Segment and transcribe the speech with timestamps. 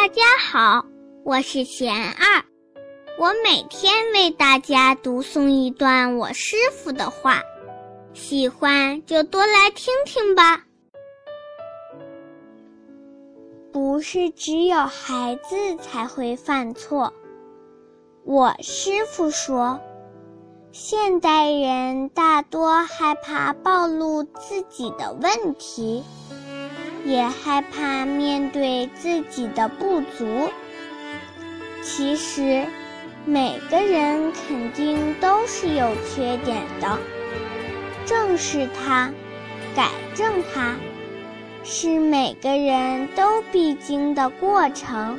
[0.00, 0.86] 大家好，
[1.26, 2.42] 我是贤二，
[3.18, 7.42] 我每天为大家读诵一段我师傅的话，
[8.14, 10.64] 喜欢就多来听听吧。
[13.70, 17.12] 不是只有孩子才会犯错，
[18.24, 19.78] 我师傅说，
[20.72, 26.02] 现代人大多害怕暴露自己的问题。
[27.04, 30.50] 也害怕面对自己的不足。
[31.82, 32.66] 其实，
[33.24, 36.98] 每个人肯定都是有缺点的。
[38.04, 39.10] 正视它，
[39.74, 40.74] 改正它，
[41.64, 45.18] 是每个人都必经的过程，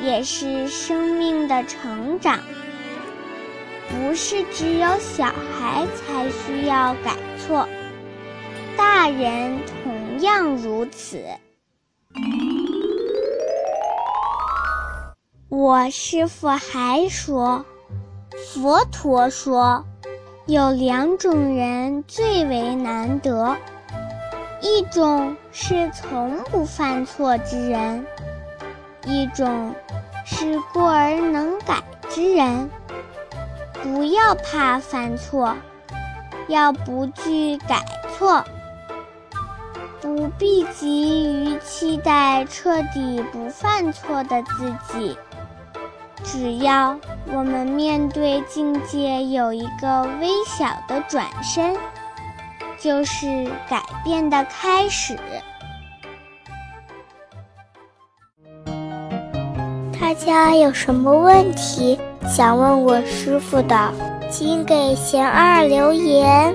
[0.00, 2.40] 也是生命的成长。
[3.90, 7.68] 不是只有小孩才需要改错。
[8.76, 9.58] 大人
[10.20, 11.22] 样如此。
[15.48, 17.64] 我师傅还说，
[18.54, 19.84] 佛陀说，
[20.46, 23.56] 有两种人最为难得，
[24.60, 28.06] 一种是从不犯错之人，
[29.06, 29.74] 一种
[30.24, 32.70] 是过而能改之人。
[33.82, 35.56] 不要怕犯错，
[36.48, 37.84] 要不惧改
[38.16, 38.44] 错。
[40.16, 45.16] 不必急于期待彻底不犯错的自己，
[46.24, 51.76] 只要我们面对境界有一个微小的转身，
[52.78, 55.16] 就是改变的开始。
[60.00, 63.92] 大家有什么问题想问我师傅的，
[64.28, 66.54] 请给贤二留言。